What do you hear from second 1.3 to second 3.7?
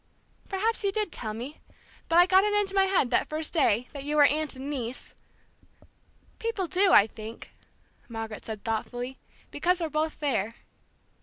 me. But I got it into my head, that first